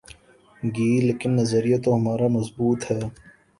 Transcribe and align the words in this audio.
گی 0.75 0.91
لیکن 1.07 1.31
نظریہ 1.39 1.77
تو 1.83 1.89
ہمارا 1.97 2.27
مضبوط 2.37 2.79
ہے۔ 2.91 2.99